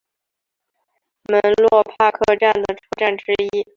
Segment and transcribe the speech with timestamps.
[1.31, 3.67] 门洛帕克站的车站之一。